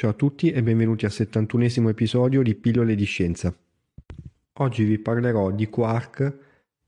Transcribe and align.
Ciao 0.00 0.12
a 0.12 0.14
tutti 0.14 0.50
e 0.50 0.62
benvenuti 0.62 1.04
al 1.04 1.10
71 1.10 1.90
episodio 1.90 2.40
di 2.40 2.54
Pillole 2.54 2.94
di 2.94 3.04
Scienza. 3.04 3.54
Oggi 4.54 4.84
vi 4.84 4.98
parlerò 4.98 5.50
di 5.50 5.68
quark 5.68 6.38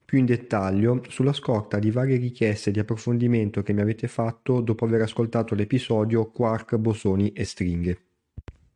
più 0.03 0.17
in 0.17 0.25
dettaglio 0.25 1.03
sulla 1.09 1.35
scorta 1.35 1.79
di 1.79 1.91
varie 1.91 2.17
richieste 2.17 2.71
di 2.71 2.79
approfondimento 2.79 3.63
che 3.63 3.75
mi 3.75 3.83
avete 3.83 4.09
fatto 4.09 4.63
dopo 4.63 4.87
aver 4.87 5.03
ascoltato 5.03 5.55
l'episodio 5.55 6.31
Quark, 6.31 6.77
bosoni 6.77 7.35
e 7.35 7.45
stringhe. 7.45 7.99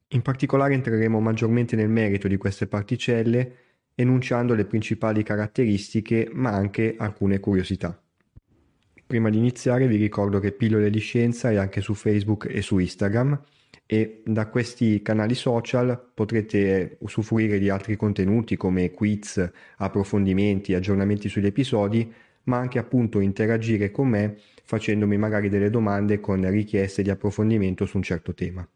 In 0.09 0.21
particolare 0.21 0.75
entreremo 0.75 1.19
maggiormente 1.19 1.75
nel 1.75 1.89
merito 1.89 2.29
di 2.29 2.37
queste 2.37 2.67
particelle 2.67 3.57
enunciando 3.95 4.53
le 4.53 4.67
principali 4.67 5.23
caratteristiche 5.23 6.29
ma 6.31 6.51
anche 6.51 6.95
alcune 6.99 7.41
curiosità. 7.41 7.99
Prima 9.07 9.31
di 9.31 9.39
iniziare 9.39 9.87
vi 9.87 9.97
ricordo 9.97 10.41
che 10.41 10.53
Pillole 10.53 10.91
di 10.91 10.99
Scienza 10.99 11.51
è 11.51 11.55
anche 11.57 11.81
su 11.81 11.95
Facebook 11.95 12.47
e 12.51 12.61
su 12.61 12.77
Instagram 12.77 13.43
e 13.87 14.23
da 14.25 14.49
questi 14.49 15.01
canali 15.01 15.37
social 15.37 16.11
potrete 16.13 16.97
usufruire 17.01 17.61
di 17.61 17.69
altri 17.71 17.95
contenuti 17.97 18.57
come 18.57 18.91
quiz, 18.91 19.49
approfondimenti, 19.77 20.75
aggiornamenti 20.75 21.29
sugli 21.29 21.47
episodi, 21.47 22.13
ma 22.45 22.59
anche 22.59 22.81
appunto 22.81 23.21
interagire 23.21 23.93
con 23.93 24.09
me 24.09 24.39
facendomi 24.65 25.17
magari 25.17 25.49
delle 25.49 25.71
domande 25.71 26.19
con 26.19 26.49
richieste 26.51 27.03
di 27.03 27.11
approfondimento 27.11 27.87
su 27.87 27.97
un 27.97 28.03
certo 28.03 28.35
tema. 28.35 28.69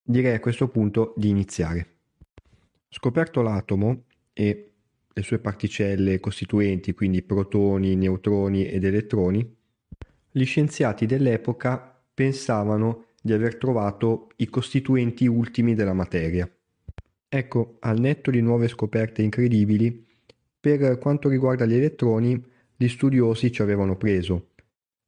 Direi 0.00 0.34
a 0.34 0.40
questo 0.40 0.68
punto 0.68 1.12
di 1.16 1.28
iniziare. 1.28 1.96
Scoperto 2.88 3.42
l'atomo 3.42 4.04
e 4.32 4.70
le 5.12 5.22
sue 5.22 5.40
particelle 5.40 6.20
costituenti, 6.20 6.94
quindi 6.94 7.22
protoni, 7.22 7.96
neutroni 7.96 8.66
ed 8.68 8.84
elettroni, 8.84 9.56
gli 10.30 10.44
scienziati 10.44 11.06
dell'epoca 11.06 12.00
pensavano 12.14 13.07
di 13.28 13.34
aver 13.34 13.58
trovato 13.58 14.30
i 14.36 14.48
costituenti 14.48 15.26
ultimi 15.26 15.74
della 15.74 15.92
materia. 15.92 16.50
Ecco, 17.28 17.76
al 17.80 18.00
netto 18.00 18.30
di 18.30 18.40
nuove 18.40 18.68
scoperte 18.68 19.20
incredibili, 19.20 20.06
per 20.58 20.96
quanto 20.96 21.28
riguarda 21.28 21.66
gli 21.66 21.74
elettroni, 21.74 22.42
gli 22.74 22.88
studiosi 22.88 23.52
ci 23.52 23.60
avevano 23.60 23.96
preso, 23.98 24.52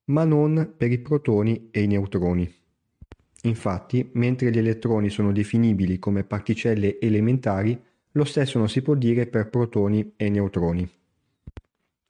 ma 0.07 0.25
non 0.25 0.75
per 0.77 0.93
i 0.93 0.99
protoni 0.99 1.69
e 1.71 1.83
i 1.83 1.87
neutroni. 1.87 2.55
Infatti, 3.45 4.11
mentre 4.13 4.51
gli 4.51 4.59
elettroni 4.59 5.09
sono 5.09 5.33
definibili 5.33 5.99
come 5.99 6.23
particelle 6.25 7.01
elementari, 7.01 7.81
lo 8.13 8.25
stesso 8.25 8.59
non 8.59 8.69
si 8.69 8.83
può 8.83 8.95
dire 8.95 9.27
per 9.27 9.49
protoni 9.49 10.13
e 10.17 10.29
neutroni. 10.29 10.87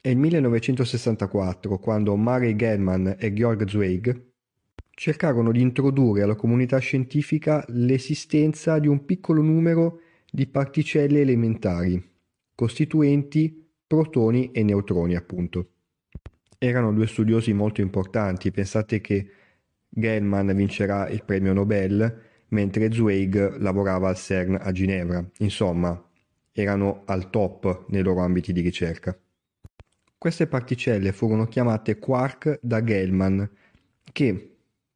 È 0.00 0.08
il 0.08 0.16
1964 0.16 1.78
quando 1.78 2.16
Murray 2.16 2.56
Gell-Mann 2.56 3.12
e 3.16 3.32
Georg 3.32 3.68
Zweig 3.68 4.29
cercarono 5.00 5.50
di 5.50 5.62
introdurre 5.62 6.20
alla 6.20 6.34
comunità 6.34 6.76
scientifica 6.76 7.64
l'esistenza 7.68 8.78
di 8.78 8.86
un 8.86 9.06
piccolo 9.06 9.40
numero 9.40 10.00
di 10.30 10.46
particelle 10.46 11.22
elementari, 11.22 12.06
costituenti 12.54 13.66
protoni 13.86 14.50
e 14.50 14.62
neutroni 14.62 15.16
appunto. 15.16 15.70
Erano 16.58 16.92
due 16.92 17.06
studiosi 17.06 17.54
molto 17.54 17.80
importanti, 17.80 18.50
pensate 18.50 19.00
che 19.00 19.26
Gell-Mann 19.88 20.50
vincerà 20.50 21.08
il 21.08 21.24
premio 21.24 21.54
Nobel 21.54 22.20
mentre 22.48 22.92
Zweig 22.92 23.56
lavorava 23.56 24.10
al 24.10 24.16
CERN 24.16 24.58
a 24.60 24.70
Ginevra, 24.70 25.26
insomma 25.38 25.98
erano 26.52 27.04
al 27.06 27.30
top 27.30 27.86
nei 27.88 28.02
loro 28.02 28.20
ambiti 28.20 28.52
di 28.52 28.60
ricerca. 28.60 29.18
Queste 30.18 30.46
particelle 30.46 31.12
furono 31.12 31.46
chiamate 31.46 31.98
quark 31.98 32.58
da 32.60 32.84
Gell-Mann, 32.84 33.42
che 34.12 34.44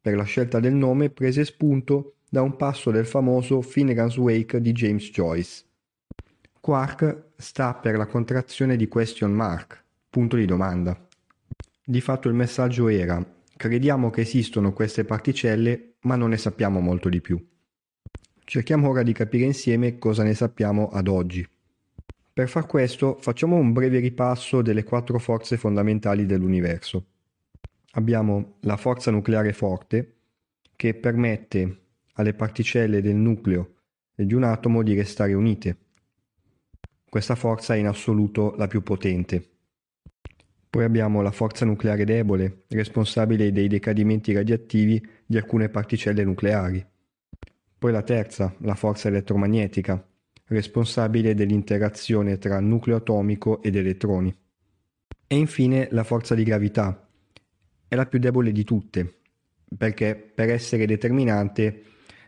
per 0.04 0.16
la 0.16 0.24
scelta 0.24 0.60
del 0.60 0.74
nome 0.74 1.08
prese 1.08 1.46
spunto 1.46 2.16
da 2.28 2.42
un 2.42 2.56
passo 2.56 2.90
del 2.90 3.06
famoso 3.06 3.62
Finnegan's 3.62 4.18
Wake 4.18 4.60
di 4.60 4.72
James 4.72 5.08
Joyce. 5.08 5.64
Quark 6.60 7.28
sta 7.38 7.72
per 7.72 7.96
la 7.96 8.04
contrazione 8.04 8.76
di 8.76 8.86
question 8.86 9.32
mark, 9.32 9.82
punto 10.10 10.36
di 10.36 10.44
domanda. 10.44 11.08
Di 11.82 12.02
fatto 12.02 12.28
il 12.28 12.34
messaggio 12.34 12.88
era 12.88 13.24
crediamo 13.56 14.10
che 14.10 14.20
esistono 14.20 14.74
queste 14.74 15.06
particelle 15.06 15.94
ma 16.00 16.16
non 16.16 16.28
ne 16.28 16.36
sappiamo 16.36 16.80
molto 16.80 17.08
di 17.08 17.22
più. 17.22 17.42
Cerchiamo 18.44 18.90
ora 18.90 19.02
di 19.02 19.14
capire 19.14 19.46
insieme 19.46 19.96
cosa 19.96 20.22
ne 20.22 20.34
sappiamo 20.34 20.90
ad 20.90 21.08
oggi. 21.08 21.48
Per 22.30 22.46
far 22.46 22.66
questo 22.66 23.16
facciamo 23.18 23.56
un 23.56 23.72
breve 23.72 24.00
ripasso 24.00 24.60
delle 24.60 24.84
quattro 24.84 25.18
forze 25.18 25.56
fondamentali 25.56 26.26
dell'universo 26.26 27.06
abbiamo 27.94 28.56
la 28.60 28.76
forza 28.76 29.10
nucleare 29.10 29.52
forte 29.52 30.14
che 30.76 30.94
permette 30.94 31.78
alle 32.14 32.34
particelle 32.34 33.00
del 33.00 33.16
nucleo 33.16 33.74
di 34.14 34.34
un 34.34 34.44
atomo 34.44 34.82
di 34.82 34.94
restare 34.94 35.34
unite. 35.34 35.76
Questa 37.08 37.34
forza 37.34 37.74
è 37.74 37.78
in 37.78 37.86
assoluto 37.86 38.54
la 38.56 38.66
più 38.66 38.82
potente. 38.82 39.50
Poi 40.70 40.84
abbiamo 40.84 41.22
la 41.22 41.30
forza 41.30 41.64
nucleare 41.64 42.04
debole, 42.04 42.64
responsabile 42.68 43.52
dei 43.52 43.68
decadimenti 43.68 44.32
radioattivi 44.32 45.00
di 45.24 45.36
alcune 45.36 45.68
particelle 45.68 46.24
nucleari. 46.24 46.84
Poi 47.78 47.92
la 47.92 48.02
terza, 48.02 48.52
la 48.58 48.74
forza 48.74 49.08
elettromagnetica, 49.08 50.04
responsabile 50.46 51.34
dell'interazione 51.34 52.38
tra 52.38 52.58
nucleo 52.58 52.96
atomico 52.96 53.62
ed 53.62 53.76
elettroni. 53.76 54.34
E 55.26 55.36
infine 55.36 55.88
la 55.92 56.02
forza 56.02 56.34
di 56.34 56.42
gravità, 56.42 57.03
è 57.94 57.96
la 57.96 58.06
più 58.06 58.18
debole 58.18 58.52
di 58.52 58.64
tutte, 58.64 59.20
perché 59.76 60.14
per 60.16 60.50
essere 60.50 60.84
determinante 60.84 61.84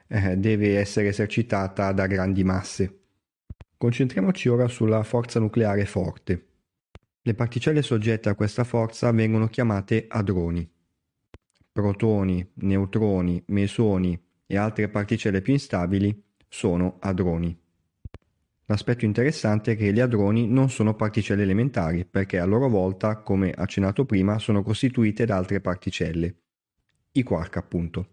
eh, 0.06 0.36
deve 0.36 0.78
essere 0.78 1.08
esercitata 1.08 1.92
da 1.92 2.06
grandi 2.06 2.44
masse. 2.44 3.00
Concentriamoci 3.76 4.48
ora 4.48 4.68
sulla 4.68 5.02
forza 5.02 5.38
nucleare 5.38 5.84
forte. 5.84 6.46
Le 7.20 7.34
particelle 7.34 7.82
soggette 7.82 8.28
a 8.28 8.34
questa 8.34 8.64
forza 8.64 9.10
vengono 9.10 9.48
chiamate 9.48 10.06
adroni. 10.08 10.68
Protoni, 11.72 12.52
neutroni, 12.54 13.42
mesoni 13.48 14.18
e 14.46 14.56
altre 14.56 14.88
particelle 14.88 15.42
più 15.42 15.52
instabili 15.52 16.24
sono 16.48 16.96
adroni. 17.00 17.65
L'aspetto 18.68 19.04
interessante 19.04 19.72
è 19.72 19.76
che 19.76 19.92
gli 19.92 20.00
hadroni 20.00 20.48
non 20.48 20.70
sono 20.70 20.94
particelle 20.94 21.42
elementari, 21.42 22.04
perché 22.04 22.40
a 22.40 22.44
loro 22.44 22.68
volta, 22.68 23.18
come 23.18 23.52
accennato 23.52 24.04
prima, 24.04 24.40
sono 24.40 24.64
costituite 24.64 25.24
da 25.24 25.36
altre 25.36 25.60
particelle, 25.60 26.34
i 27.12 27.22
quark 27.22 27.56
appunto. 27.58 28.08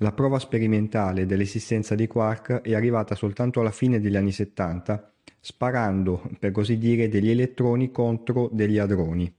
La 0.00 0.12
prova 0.12 0.38
sperimentale 0.38 1.24
dell'esistenza 1.24 1.94
di 1.94 2.06
quark 2.06 2.60
è 2.60 2.74
arrivata 2.74 3.14
soltanto 3.14 3.60
alla 3.60 3.70
fine 3.70 3.98
degli 3.98 4.16
anni 4.16 4.30
70, 4.30 5.14
sparando, 5.40 6.30
per 6.38 6.50
così 6.50 6.76
dire, 6.76 7.08
degli 7.08 7.30
elettroni 7.30 7.90
contro 7.90 8.50
degli 8.52 8.76
hadroni. 8.76 9.34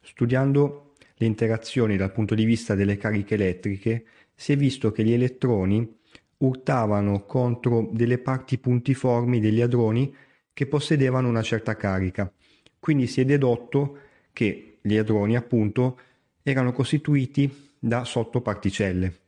Studiando 0.00 0.94
le 1.14 1.26
interazioni 1.26 1.96
dal 1.96 2.10
punto 2.10 2.34
di 2.34 2.44
vista 2.44 2.74
delle 2.74 2.96
cariche 2.96 3.34
elettriche, 3.34 4.04
si 4.34 4.50
è 4.50 4.56
visto 4.56 4.90
che 4.90 5.04
gli 5.04 5.12
elettroni 5.12 5.96
urtavano 6.38 7.24
contro 7.24 7.88
delle 7.92 8.18
parti 8.18 8.58
puntiformi 8.58 9.40
degli 9.40 9.60
hadroni 9.60 10.14
che 10.52 10.66
possedevano 10.66 11.28
una 11.28 11.42
certa 11.42 11.76
carica. 11.76 12.32
Quindi 12.78 13.06
si 13.06 13.20
è 13.20 13.24
dedotto 13.24 13.98
che 14.32 14.78
gli 14.80 14.96
hadroni, 14.96 15.36
appunto, 15.36 15.98
erano 16.42 16.72
costituiti 16.72 17.72
da 17.78 18.04
sottoparticelle. 18.04 19.18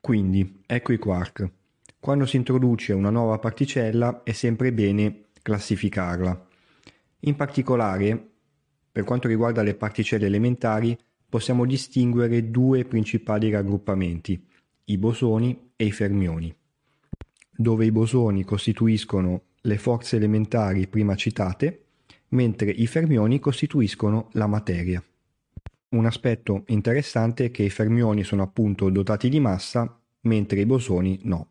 Quindi, 0.00 0.62
ecco 0.66 0.92
i 0.92 0.98
quark. 0.98 1.50
Quando 1.98 2.26
si 2.26 2.36
introduce 2.36 2.92
una 2.92 3.10
nuova 3.10 3.38
particella 3.38 4.22
è 4.22 4.32
sempre 4.32 4.72
bene 4.72 5.26
classificarla. 5.40 6.46
In 7.20 7.36
particolare, 7.36 8.30
per 8.90 9.04
quanto 9.04 9.28
riguarda 9.28 9.62
le 9.62 9.74
particelle 9.74 10.26
elementari, 10.26 10.98
possiamo 11.28 11.64
distinguere 11.64 12.50
due 12.50 12.84
principali 12.84 13.50
raggruppamenti, 13.50 14.44
i 14.92 14.98
bosoni 14.98 15.70
e 15.74 15.86
i 15.86 15.90
fermioni, 15.90 16.54
dove 17.50 17.86
i 17.86 17.90
bosoni 17.90 18.44
costituiscono 18.44 19.44
le 19.62 19.78
forze 19.78 20.16
elementari 20.16 20.86
prima 20.86 21.14
citate, 21.14 21.84
mentre 22.28 22.70
i 22.70 22.86
fermioni 22.86 23.38
costituiscono 23.38 24.28
la 24.32 24.46
materia. 24.46 25.02
Un 25.90 26.04
aspetto 26.04 26.64
interessante 26.66 27.46
è 27.46 27.50
che 27.50 27.62
i 27.62 27.70
fermioni 27.70 28.22
sono 28.22 28.42
appunto 28.42 28.90
dotati 28.90 29.30
di 29.30 29.40
massa, 29.40 29.98
mentre 30.22 30.60
i 30.60 30.66
bosoni 30.66 31.20
no. 31.22 31.48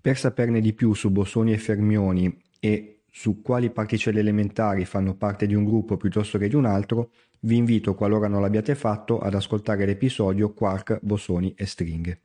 Per 0.00 0.18
saperne 0.18 0.60
di 0.60 0.72
più 0.72 0.94
su 0.94 1.10
bosoni 1.10 1.52
e 1.52 1.58
fermioni 1.58 2.42
e 2.58 3.02
su 3.08 3.40
quali 3.40 3.70
particelle 3.70 4.20
elementari 4.20 4.84
fanno 4.84 5.14
parte 5.14 5.46
di 5.46 5.54
un 5.54 5.64
gruppo 5.64 5.96
piuttosto 5.96 6.38
che 6.38 6.48
di 6.48 6.56
un 6.56 6.64
altro, 6.64 7.10
vi 7.40 7.56
invito, 7.56 7.94
qualora 7.94 8.26
non 8.26 8.40
l'abbiate 8.40 8.74
fatto, 8.74 9.20
ad 9.20 9.34
ascoltare 9.34 9.86
l'episodio 9.86 10.52
Quark, 10.52 10.98
bosoni 11.02 11.54
e 11.56 11.66
stringhe. 11.66 12.20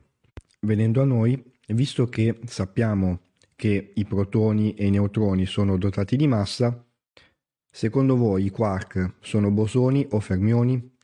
Venendo 0.60 1.02
a 1.02 1.06
noi, 1.06 1.42
visto 1.68 2.08
che 2.08 2.40
sappiamo 2.46 3.22
che 3.56 3.92
i 3.94 4.06
protoni 4.06 4.74
e 4.74 4.88
i 4.88 4.90
neutroni 4.90 5.46
sono 5.46 5.78
dotati 5.78 6.16
di 6.16 6.28
massa, 6.28 6.86
secondo 7.72 8.16
voi 8.16 8.46
i 8.46 8.50
quark 8.50 9.16
sono 9.20 9.52
bosoni 9.52 10.08
o 10.12 10.20
fermioni? 10.20 10.96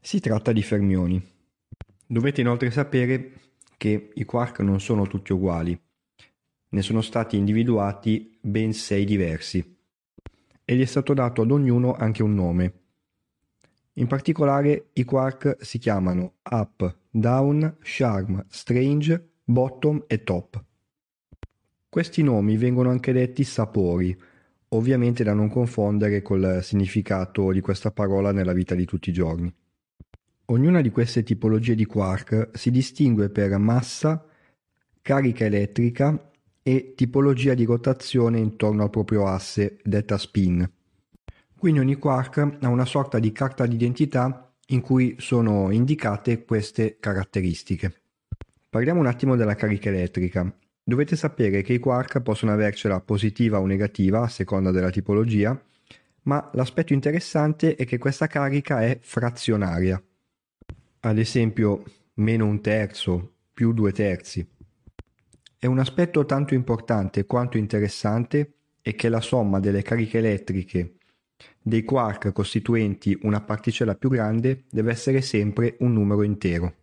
Si 0.00 0.20
tratta 0.20 0.52
di 0.52 0.62
fermioni. 0.62 1.22
Dovete 2.06 2.40
inoltre 2.40 2.70
sapere 2.70 3.32
che 3.76 4.10
i 4.14 4.24
quark 4.24 4.60
non 4.60 4.80
sono 4.80 5.06
tutti 5.06 5.32
uguali. 5.32 5.78
Ne 6.70 6.82
sono 6.82 7.00
stati 7.00 7.36
individuati 7.36 8.38
ben 8.40 8.72
sei 8.74 9.04
diversi 9.04 9.76
e 10.64 10.76
gli 10.76 10.82
è 10.82 10.86
stato 10.86 11.14
dato 11.14 11.40
ad 11.40 11.50
ognuno 11.50 11.94
anche 11.94 12.22
un 12.22 12.34
nome. 12.34 12.87
In 13.98 14.06
particolare 14.06 14.90
i 14.92 15.02
quark 15.02 15.56
si 15.60 15.78
chiamano 15.78 16.34
up, 16.50 16.98
down, 17.10 17.78
charm, 17.80 18.44
strange, 18.48 19.30
bottom 19.42 20.04
e 20.06 20.22
top. 20.22 20.64
Questi 21.88 22.22
nomi 22.22 22.56
vengono 22.56 22.90
anche 22.90 23.12
detti 23.12 23.42
sapori, 23.42 24.16
ovviamente 24.68 25.24
da 25.24 25.34
non 25.34 25.48
confondere 25.48 26.22
col 26.22 26.60
significato 26.62 27.50
di 27.50 27.60
questa 27.60 27.90
parola 27.90 28.30
nella 28.30 28.52
vita 28.52 28.76
di 28.76 28.84
tutti 28.84 29.10
i 29.10 29.12
giorni. 29.12 29.52
Ognuna 30.44 30.80
di 30.80 30.90
queste 30.90 31.24
tipologie 31.24 31.74
di 31.74 31.84
quark 31.84 32.50
si 32.52 32.70
distingue 32.70 33.30
per 33.30 33.58
massa, 33.58 34.24
carica 35.02 35.44
elettrica 35.44 36.30
e 36.62 36.94
tipologia 36.94 37.54
di 37.54 37.64
rotazione 37.64 38.38
intorno 38.38 38.84
al 38.84 38.90
proprio 38.90 39.26
asse, 39.26 39.78
detta 39.82 40.16
spin. 40.18 40.70
Quindi 41.58 41.80
ogni 41.80 41.96
quark 41.96 42.58
ha 42.60 42.68
una 42.68 42.84
sorta 42.84 43.18
di 43.18 43.32
carta 43.32 43.66
d'identità 43.66 44.52
in 44.68 44.80
cui 44.80 45.16
sono 45.18 45.70
indicate 45.70 46.44
queste 46.44 46.98
caratteristiche. 47.00 48.02
Parliamo 48.68 49.00
un 49.00 49.06
attimo 49.06 49.34
della 49.34 49.54
carica 49.54 49.88
elettrica. 49.88 50.50
Dovete 50.82 51.16
sapere 51.16 51.62
che 51.62 51.72
i 51.72 51.78
quark 51.78 52.20
possono 52.20 52.52
avercela 52.52 53.00
positiva 53.00 53.60
o 53.60 53.66
negativa 53.66 54.22
a 54.22 54.28
seconda 54.28 54.70
della 54.70 54.90
tipologia, 54.90 55.60
ma 56.22 56.50
l'aspetto 56.52 56.92
interessante 56.92 57.74
è 57.74 57.84
che 57.84 57.98
questa 57.98 58.26
carica 58.26 58.82
è 58.82 58.98
frazionaria 59.00 60.02
ad 61.00 61.18
esempio 61.18 61.84
meno 62.14 62.46
un 62.46 62.60
terzo, 62.60 63.34
più 63.52 63.72
due 63.72 63.92
terzi. 63.92 64.46
E 65.60 65.66
un 65.66 65.78
aspetto 65.78 66.24
tanto 66.24 66.54
importante 66.54 67.26
quanto 67.26 67.58
interessante 67.58 68.54
è 68.80 68.94
che 68.94 69.08
la 69.08 69.20
somma 69.20 69.60
delle 69.60 69.82
cariche 69.82 70.18
elettriche 70.18 70.97
dei 71.60 71.84
quark 71.84 72.32
costituenti 72.32 73.16
una 73.22 73.40
particella 73.40 73.94
più 73.94 74.08
grande 74.08 74.64
deve 74.70 74.90
essere 74.90 75.20
sempre 75.20 75.76
un 75.80 75.92
numero 75.92 76.22
intero. 76.22 76.74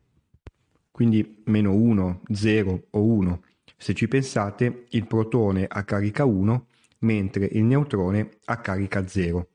Quindi 0.91 1.41
meno 1.45 1.73
1, 1.73 2.21
0 2.31 2.87
o 2.91 3.03
1. 3.03 3.43
Se 3.77 3.93
ci 3.93 4.07
pensate, 4.07 4.85
il 4.91 5.07
protone 5.07 5.65
ha 5.67 5.83
carica 5.83 6.23
1, 6.23 6.67
mentre 6.99 7.49
il 7.51 7.63
neutrone 7.63 8.29
ha 8.45 8.61
carica 8.61 9.05
0. 9.05 9.49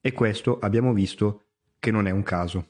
E 0.00 0.12
questo 0.12 0.58
abbiamo 0.58 0.92
visto 0.92 1.42
che 1.78 1.90
non 1.90 2.06
è 2.06 2.10
un 2.10 2.22
caso. 2.22 2.68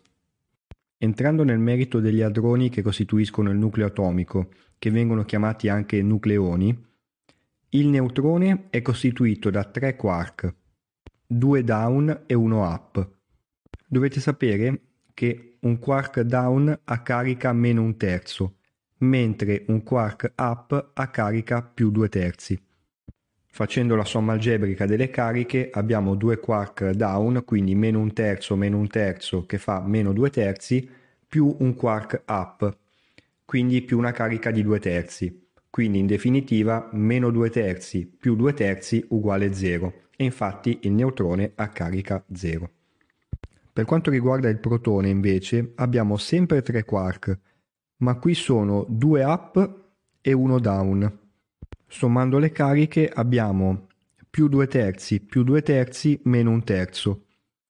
Entrando 0.98 1.44
nel 1.44 1.58
merito 1.58 2.00
degli 2.00 2.22
hadroni 2.22 2.70
che 2.70 2.82
costituiscono 2.82 3.50
il 3.50 3.58
nucleo 3.58 3.86
atomico, 3.86 4.48
che 4.78 4.90
vengono 4.90 5.24
chiamati 5.24 5.68
anche 5.68 6.02
nucleoni, 6.02 6.84
il 7.70 7.86
neutrone 7.88 8.66
è 8.70 8.80
costituito 8.80 9.50
da 9.50 9.64
tre 9.64 9.94
quark, 9.96 10.54
due 11.26 11.64
down 11.64 12.22
e 12.26 12.34
uno 12.34 12.68
up. 12.68 13.08
Dovete 13.86 14.20
sapere 14.20 14.80
che 15.12 15.56
un 15.60 15.78
quark 15.78 16.20
down 16.20 16.78
ha 16.84 17.02
carica 17.02 17.52
meno 17.52 17.82
un 17.82 17.96
terzo, 17.96 18.58
mentre 18.98 19.64
un 19.68 19.82
quark 19.82 20.32
up 20.36 20.90
ha 20.94 21.10
carica 21.10 21.62
più 21.62 21.90
due 21.90 22.08
terzi. 22.08 22.60
Facendo 23.46 23.96
la 23.96 24.04
somma 24.04 24.32
algebrica 24.32 24.84
delle 24.84 25.08
cariche 25.08 25.70
abbiamo 25.72 26.14
due 26.14 26.38
quark 26.38 26.90
down, 26.90 27.42
quindi 27.44 27.74
meno 27.74 27.98
un 28.00 28.12
terzo 28.12 28.54
meno 28.54 28.78
un 28.78 28.86
terzo 28.86 29.46
che 29.46 29.56
fa 29.56 29.80
meno 29.80 30.12
due 30.12 30.30
terzi, 30.30 30.88
più 31.26 31.56
un 31.60 31.74
quark 31.74 32.22
up, 32.26 32.76
quindi 33.44 33.82
più 33.82 33.98
una 33.98 34.12
carica 34.12 34.50
di 34.50 34.62
due 34.62 34.78
terzi. 34.78 35.44
Quindi 35.70 35.98
in 35.98 36.06
definitiva 36.06 36.88
meno 36.92 37.30
due 37.30 37.50
terzi 37.50 38.06
più 38.06 38.34
due 38.36 38.54
terzi 38.54 39.04
uguale 39.08 39.52
0 39.52 40.05
e 40.16 40.24
infatti 40.24 40.78
il 40.82 40.92
neutrone 40.92 41.52
ha 41.54 41.68
carica 41.68 42.24
0. 42.32 42.70
Per 43.72 43.84
quanto 43.84 44.10
riguarda 44.10 44.48
il 44.48 44.58
protone 44.58 45.10
invece 45.10 45.72
abbiamo 45.76 46.16
sempre 46.16 46.62
tre 46.62 46.84
quark, 46.84 47.38
ma 47.98 48.18
qui 48.18 48.34
sono 48.34 48.84
due 48.88 49.22
up 49.22 49.84
e 50.20 50.32
uno 50.32 50.58
down 50.58 51.24
Sommando 51.88 52.38
le 52.38 52.50
cariche 52.50 53.08
abbiamo 53.08 53.86
più 54.28 54.48
2 54.48 54.66
terzi 54.66 55.20
più 55.20 55.44
2 55.44 55.62
terzi 55.62 56.20
meno 56.24 56.50
un 56.50 56.64
terzo, 56.64 57.26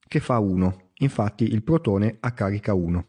che 0.08 0.20
fa 0.20 0.38
1. 0.38 0.90
Infatti 1.00 1.44
il 1.44 1.62
protone 1.62 2.16
ha 2.20 2.32
carica 2.32 2.72
1. 2.72 3.06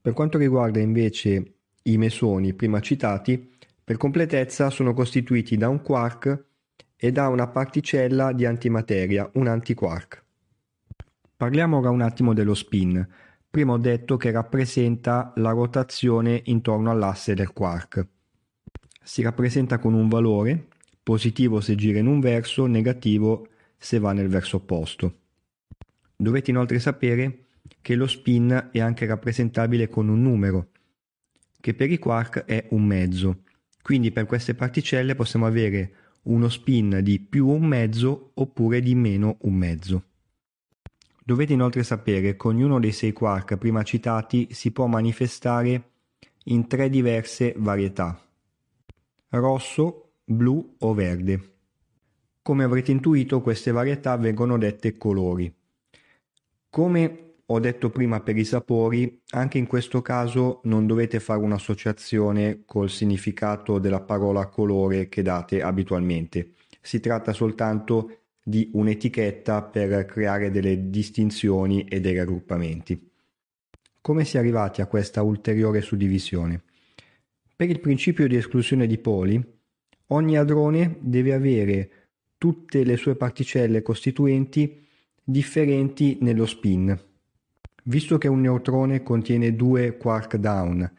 Per 0.00 0.12
quanto 0.12 0.38
riguarda 0.38 0.78
invece 0.78 1.54
i 1.82 1.98
mesoni 1.98 2.54
prima 2.54 2.80
citati, 2.80 3.50
per 3.82 3.96
completezza 3.96 4.70
sono 4.70 4.94
costituiti 4.94 5.56
da 5.56 5.68
un 5.68 5.82
quark 5.82 6.46
e 6.98 7.12
da 7.12 7.28
una 7.28 7.46
particella 7.46 8.32
di 8.32 8.44
antimateria, 8.44 9.30
un 9.34 9.46
antiquark. 9.46 10.24
Parliamo 11.36 11.78
ora 11.78 11.90
un 11.90 12.02
attimo 12.02 12.34
dello 12.34 12.54
spin. 12.54 13.06
Prima 13.48 13.72
ho 13.72 13.78
detto 13.78 14.16
che 14.16 14.30
rappresenta 14.30 15.32
la 15.36 15.50
rotazione 15.50 16.42
intorno 16.44 16.90
all'asse 16.90 17.34
del 17.34 17.52
quark 17.52 18.06
si 19.08 19.22
rappresenta 19.22 19.78
con 19.78 19.94
un 19.94 20.06
valore, 20.06 20.66
positivo 21.02 21.62
se 21.62 21.74
gira 21.76 21.98
in 21.98 22.06
un 22.06 22.20
verso, 22.20 22.66
negativo 22.66 23.48
se 23.78 23.98
va 23.98 24.12
nel 24.12 24.28
verso 24.28 24.58
opposto. 24.58 25.20
Dovete 26.14 26.50
inoltre 26.50 26.78
sapere 26.78 27.46
che 27.80 27.94
lo 27.94 28.06
spin 28.06 28.68
è 28.70 28.80
anche 28.80 29.06
rappresentabile 29.06 29.88
con 29.88 30.08
un 30.08 30.20
numero, 30.20 30.72
che 31.58 31.72
per 31.72 31.90
i 31.90 31.98
quark 31.98 32.44
è 32.44 32.66
un 32.72 32.84
mezzo. 32.84 33.44
Quindi 33.80 34.10
per 34.10 34.26
queste 34.26 34.54
particelle 34.54 35.14
possiamo 35.14 35.46
avere 35.46 35.92
uno 36.28 36.48
spin 36.48 37.00
di 37.02 37.20
più 37.20 37.48
un 37.48 37.66
mezzo 37.66 38.30
oppure 38.34 38.80
di 38.80 38.94
meno 38.94 39.36
un 39.42 39.54
mezzo. 39.54 40.02
Dovete 41.24 41.52
inoltre 41.52 41.82
sapere 41.82 42.36
che 42.36 42.48
ognuno 42.48 42.80
dei 42.80 42.92
sei 42.92 43.12
quark 43.12 43.56
prima 43.58 43.82
citati 43.82 44.48
si 44.50 44.70
può 44.70 44.86
manifestare 44.86 45.90
in 46.44 46.66
tre 46.66 46.88
diverse 46.88 47.54
varietà 47.58 48.22
rosso, 49.30 50.12
blu 50.24 50.76
o 50.78 50.94
verde. 50.94 51.56
Come 52.42 52.64
avrete 52.64 52.92
intuito 52.92 53.42
queste 53.42 53.72
varietà 53.72 54.16
vengono 54.16 54.56
dette 54.56 54.96
colori. 54.96 55.52
Come 56.70 57.27
ho 57.50 57.60
detto 57.60 57.88
prima 57.88 58.20
per 58.20 58.36
i 58.36 58.44
sapori, 58.44 59.22
anche 59.30 59.56
in 59.56 59.66
questo 59.66 60.02
caso 60.02 60.60
non 60.64 60.86
dovete 60.86 61.18
fare 61.18 61.40
un'associazione 61.40 62.64
col 62.66 62.90
significato 62.90 63.78
della 63.78 64.00
parola 64.00 64.48
colore 64.48 65.08
che 65.08 65.22
date 65.22 65.62
abitualmente. 65.62 66.52
Si 66.82 67.00
tratta 67.00 67.32
soltanto 67.32 68.18
di 68.42 68.68
un'etichetta 68.74 69.62
per 69.62 70.04
creare 70.04 70.50
delle 70.50 70.90
distinzioni 70.90 71.84
e 71.84 72.00
dei 72.00 72.16
raggruppamenti. 72.16 73.10
Come 74.02 74.24
si 74.24 74.36
è 74.36 74.40
arrivati 74.40 74.82
a 74.82 74.86
questa 74.86 75.22
ulteriore 75.22 75.80
suddivisione? 75.80 76.62
Per 77.56 77.68
il 77.68 77.80
principio 77.80 78.28
di 78.28 78.36
esclusione 78.36 78.86
di 78.86 78.98
poli, 78.98 79.42
ogni 80.08 80.36
hadrone 80.36 80.98
deve 81.00 81.32
avere 81.32 81.90
tutte 82.36 82.84
le 82.84 82.96
sue 82.98 83.16
particelle 83.16 83.80
costituenti 83.80 84.86
differenti 85.24 86.18
nello 86.20 86.44
spin. 86.44 87.07
Visto 87.88 88.18
che 88.18 88.28
un 88.28 88.42
neutrone 88.42 89.02
contiene 89.02 89.56
due 89.56 89.96
quark 89.96 90.36
down 90.36 90.92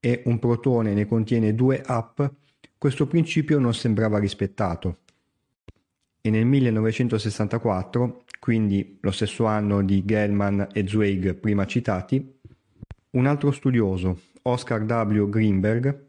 e 0.00 0.22
un 0.24 0.40
protone 0.40 0.92
ne 0.92 1.06
contiene 1.06 1.54
due 1.54 1.80
up, 1.86 2.32
questo 2.76 3.06
principio 3.06 3.60
non 3.60 3.72
sembrava 3.72 4.18
rispettato. 4.18 5.02
E 6.20 6.30
nel 6.30 6.44
1964, 6.44 8.24
quindi 8.40 8.98
lo 9.02 9.12
stesso 9.12 9.44
anno 9.44 9.84
di 9.84 10.04
Gell-Mann 10.04 10.62
e 10.72 10.84
Zweig 10.84 11.36
prima 11.36 11.64
citati, 11.64 12.40
un 13.10 13.26
altro 13.26 13.52
studioso, 13.52 14.18
Oscar 14.42 14.82
W. 14.82 15.28
Greenberg, 15.28 16.06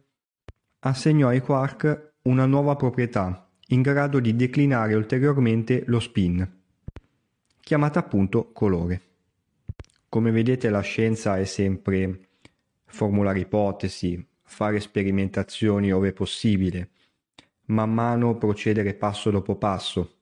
assegnò 0.79 1.27
ai 1.27 1.41
quark 1.41 2.13
una 2.23 2.47
nuova 2.47 2.75
proprietà 2.75 3.51
in 3.67 3.83
grado 3.83 4.19
di 4.19 4.35
declinare 4.35 4.95
ulteriormente 4.95 5.83
lo 5.85 5.99
spin, 5.99 6.61
chiamata 7.59 7.99
appunto 7.99 8.49
colore. 8.51 9.12
Come 10.13 10.29
vedete 10.29 10.69
la 10.69 10.81
scienza 10.81 11.39
è 11.39 11.43
sempre 11.43 12.27
formulare 12.85 13.39
ipotesi, 13.39 14.23
fare 14.43 14.79
sperimentazioni 14.79 15.91
ove 15.91 16.13
possibile, 16.13 16.91
man 17.69 17.91
mano 17.91 18.37
procedere 18.37 18.93
passo 18.93 19.31
dopo 19.31 19.55
passo, 19.55 20.17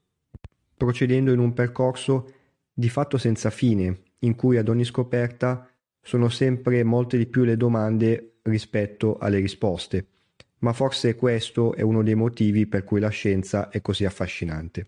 procedendo 0.78 1.34
in 1.34 1.40
un 1.40 1.52
percorso 1.52 2.36
di 2.72 2.88
fatto 2.88 3.18
senza 3.18 3.50
fine, 3.50 4.04
in 4.20 4.36
cui 4.36 4.56
ad 4.56 4.70
ogni 4.70 4.86
scoperta 4.86 5.70
sono 6.02 6.30
sempre 6.30 6.86
molte 6.86 7.18
di 7.18 7.26
più 7.26 7.44
le 7.44 7.58
domande 7.58 8.36
rispetto 8.44 9.18
alle 9.18 9.40
risposte, 9.40 10.08
ma 10.60 10.72
forse 10.72 11.16
questo 11.16 11.76
è 11.76 11.82
uno 11.82 12.02
dei 12.02 12.16
motivi 12.16 12.66
per 12.66 12.86
cui 12.86 13.02
la 13.02 13.10
scienza 13.10 13.68
è 13.68 13.82
così 13.82 14.06
affascinante. 14.06 14.88